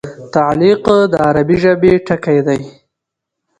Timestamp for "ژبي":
1.63-1.93